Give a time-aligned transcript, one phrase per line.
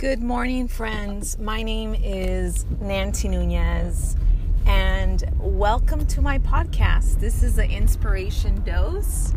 [0.00, 1.38] Good morning, friends.
[1.38, 4.16] My name is Nancy Nunez,
[4.64, 7.20] and welcome to my podcast.
[7.20, 9.34] This is an inspiration dose.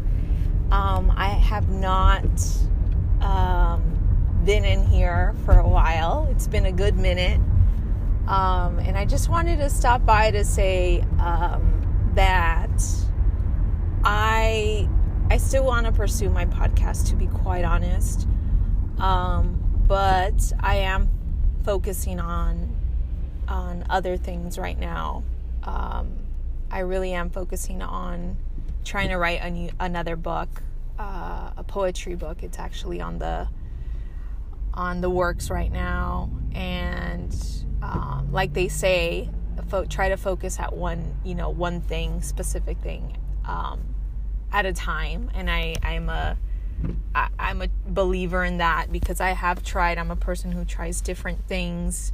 [0.72, 2.24] Um, I have not
[3.20, 7.42] um, been in here for a while, it's been a good minute.
[8.30, 12.82] Um, and I just wanted to stop by to say um, that
[14.06, 14.88] I
[15.30, 17.10] I still want to pursue my podcast.
[17.10, 18.30] To be quite honest,
[18.98, 21.10] um, but I am
[21.64, 22.76] focusing on
[23.48, 25.24] on other things right now.
[25.64, 26.14] Um,
[26.72, 28.38] I really am focusing on
[28.84, 30.64] trying to write new, another book,
[30.98, 32.44] uh, a poetry book.
[32.44, 33.48] It's actually on the
[34.74, 37.36] on the works right now, and
[37.82, 39.30] um, like they say,
[39.68, 43.82] fo- try to focus at one you know one thing, specific thing um,
[44.52, 45.30] at a time.
[45.34, 46.38] And I I'm a
[47.16, 49.98] I, I'm a believer in that because I have tried.
[49.98, 52.14] I'm a person who tries different things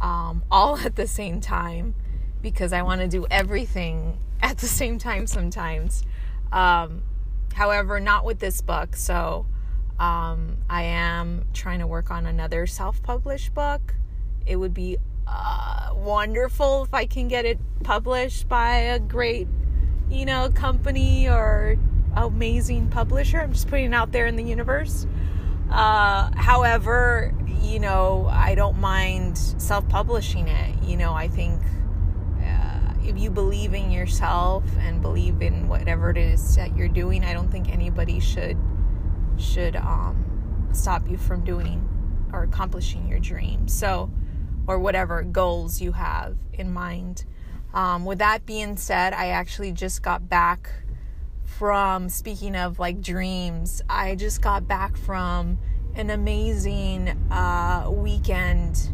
[0.00, 1.94] um, all at the same time
[2.42, 6.02] because I want to do everything at the same time sometimes.
[6.52, 7.02] Um,
[7.54, 8.96] however, not with this book.
[8.96, 9.46] So
[9.98, 13.94] um, I am trying to work on another self published book.
[14.46, 19.48] It would be uh, wonderful if I can get it published by a great,
[20.08, 21.76] you know, company or
[22.16, 23.40] amazing publisher.
[23.40, 25.06] I'm just putting it out there in the universe.
[25.70, 30.82] Uh, however, you know, I don't mind self publishing it.
[30.82, 31.60] You know, I think
[32.40, 37.24] uh, if you believe in yourself and believe in whatever it is that you're doing,
[37.24, 38.56] I don't think anybody should
[39.36, 41.86] should um, stop you from doing
[42.32, 43.68] or accomplishing your dream.
[43.68, 44.10] So,
[44.66, 47.24] or whatever goals you have in mind.
[47.74, 50.70] Um, with that being said, I actually just got back
[51.46, 55.58] from speaking of like dreams, I just got back from
[55.94, 58.90] an amazing uh, weekend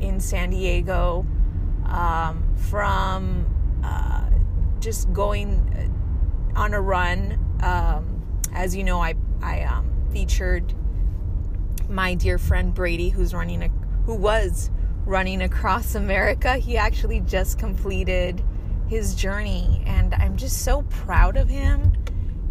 [0.00, 1.26] in San Diego
[1.84, 4.30] um, from uh,
[4.80, 5.92] just going
[6.56, 7.38] on a run.
[7.62, 8.22] Um,
[8.52, 10.74] as you know, I I um, featured
[11.88, 13.68] my dear friend Brady, who's running a
[14.06, 14.70] who was
[15.04, 16.56] running across America.
[16.56, 18.42] He actually just completed
[18.88, 21.92] his journey, and I'm just so proud of him.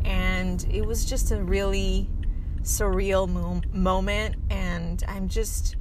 [0.05, 2.09] And it was just a really
[2.61, 5.77] surreal mo- moment and i'm just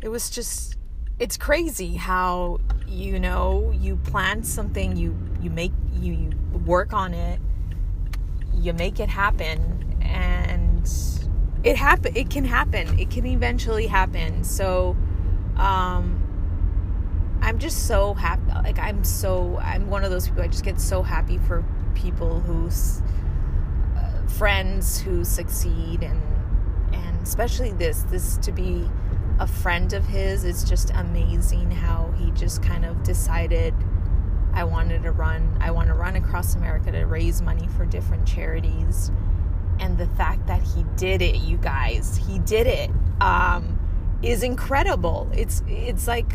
[0.00, 0.76] it was just
[1.20, 2.58] it's crazy how
[2.88, 5.70] you know you plan something you you make
[6.00, 6.30] you, you
[6.64, 7.40] work on it
[8.54, 10.56] you make it happen and
[11.66, 12.98] it happen it can happen.
[12.98, 14.44] It can eventually happen.
[14.44, 14.96] So
[15.56, 16.22] um
[17.46, 20.78] i'm just so happy like i'm so i'm one of those people i just get
[20.80, 21.64] so happy for
[21.94, 23.00] people who's
[24.36, 26.20] friends who succeed and
[26.92, 28.88] and especially this this to be
[29.38, 33.72] a friend of his it's just amazing how he just kind of decided
[34.56, 38.26] I wanted to run I want to run across America to raise money for different
[38.26, 39.10] charities.
[39.78, 42.90] And the fact that he did it you guys he did it
[43.20, 43.78] um,
[44.22, 45.30] is incredible.
[45.34, 46.32] It's it's like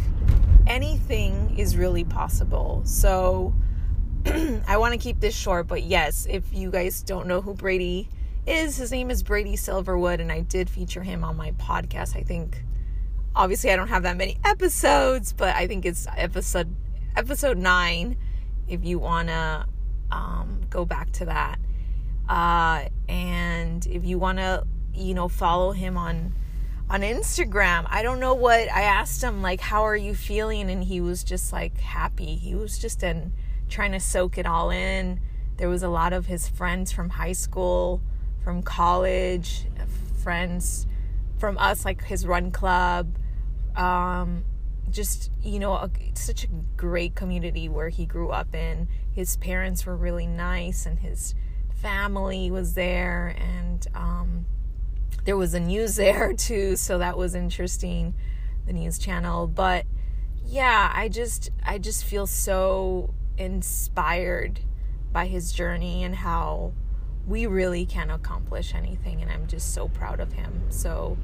[0.71, 3.53] anything is really possible so
[4.67, 8.07] I want to keep this short, but yes, if you guys don't know who Brady
[8.45, 12.15] is, his name is Brady Silverwood, and I did feature him on my podcast.
[12.15, 12.63] I think,
[13.35, 16.75] obviously, I don't have that many episodes, but I think it's episode
[17.17, 18.15] episode nine.
[18.67, 19.65] If you wanna
[20.11, 21.57] um, go back to that,
[22.29, 26.35] uh, and if you wanna, you know, follow him on
[26.91, 27.85] on Instagram.
[27.87, 31.23] I don't know what I asked him like, how are you feeling, and he was
[31.23, 32.35] just like happy.
[32.35, 33.33] He was just an
[33.69, 35.21] trying to soak it all in.
[35.55, 38.01] There was a lot of his friends from high school,
[38.43, 39.67] from college,
[40.21, 40.85] friends
[41.39, 43.15] from us, like his run club.
[43.77, 44.43] Um,
[44.89, 48.89] just, you know, a, such a great community where he grew up in.
[49.13, 51.35] His parents were really nice, and his
[51.73, 54.45] family was there, and um,
[55.25, 58.13] there was a news there too, so that was interesting,
[58.65, 59.47] the news channel.
[59.47, 59.85] But
[60.45, 64.59] yeah, I just, I just feel so inspired
[65.11, 66.73] by his journey and how
[67.27, 69.21] we really can accomplish anything.
[69.21, 70.63] And I'm just so proud of him.
[70.69, 71.17] So,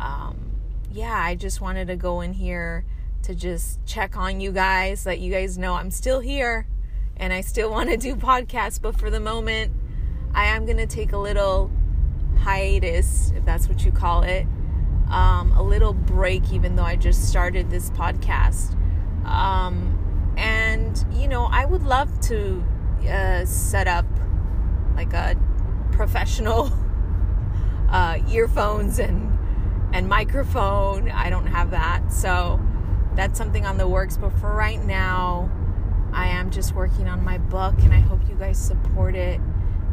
[0.00, 0.52] um,
[0.90, 2.84] yeah, I just wanted to go in here
[3.22, 6.66] to just check on you guys, let you guys know I'm still here
[7.16, 8.80] and I still want to do podcasts.
[8.80, 9.72] But for the moment,
[10.34, 11.70] I am going to take a little
[12.42, 14.46] hiatus, if that's what you call it,
[15.10, 18.76] um, a little break, even though I just started this podcast.
[19.24, 22.64] Um, and, you know, I would love to
[23.08, 24.06] uh, set up
[24.96, 25.36] like a
[25.92, 26.72] professional
[27.90, 29.38] uh, earphones and
[29.92, 31.10] and microphone.
[31.10, 32.12] I don't have that.
[32.12, 32.60] So
[33.14, 34.16] that's something on the works.
[34.16, 35.50] But for right now,
[36.12, 39.40] I am just working on my book and I hope you guys support it.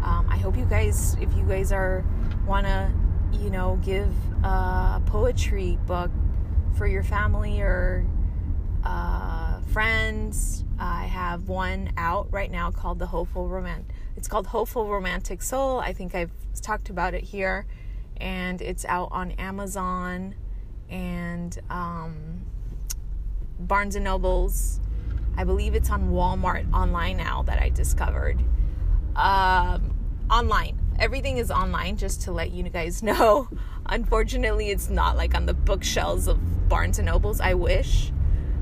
[0.09, 2.03] Um, I hope you guys, if you guys are,
[2.47, 2.91] want to,
[3.31, 4.11] you know, give
[4.43, 6.09] a poetry book
[6.75, 8.07] for your family or
[8.83, 13.93] uh, friends, I have one out right now called The Hopeful Romantic.
[14.17, 15.79] It's called Hopeful Romantic Soul.
[15.79, 17.67] I think I've talked about it here
[18.17, 20.33] and it's out on Amazon
[20.89, 22.41] and um,
[23.59, 24.79] Barnes and Nobles.
[25.37, 28.39] I believe it's on Walmart online now that I discovered.
[29.15, 29.98] Um,
[30.29, 30.79] online.
[30.99, 33.49] Everything is online, just to let you guys know.
[33.85, 37.41] Unfortunately, it's not like on the bookshelves of Barnes and Nobles.
[37.41, 38.11] I wish.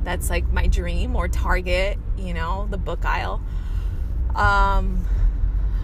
[0.04, 3.42] That's like my dream, or Target, you know, the book aisle.
[4.36, 5.06] Um,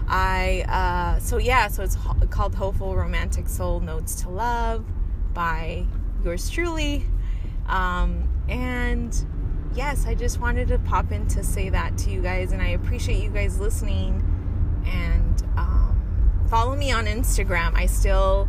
[0.08, 4.84] I uh, so yeah, so it's ho- called Hopeful Romantic Soul Notes to Love
[5.34, 5.86] by
[6.24, 7.04] yours truly.
[7.66, 9.14] Um, and
[9.74, 12.68] yes, I just wanted to pop in to say that to you guys, and I
[12.68, 14.22] appreciate you guys listening.
[14.86, 15.73] And um,
[16.54, 17.74] follow me on Instagram.
[17.74, 18.48] I still,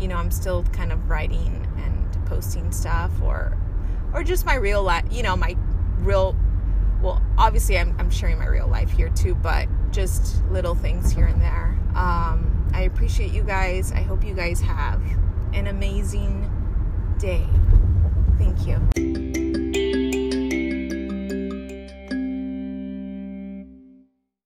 [0.00, 3.56] you know, I'm still kind of writing and posting stuff, or
[4.12, 5.56] or just my real life, you know, my
[6.00, 6.34] real.
[7.00, 11.26] Well, obviously, I'm, I'm sharing my real life here too, but just little things here
[11.26, 11.78] and there.
[11.94, 13.92] Um, I appreciate you guys.
[13.92, 15.00] I hope you guys have
[15.52, 16.50] an amazing
[17.20, 17.46] day.
[18.36, 18.93] Thank you.